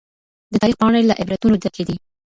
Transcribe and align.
د 0.51 0.53
تاريخ 0.61 0.75
پاڼې 0.81 1.01
له 1.09 1.13
عبرتونو 1.21 1.55
ډکې 1.63 1.83
دي. 1.87 1.95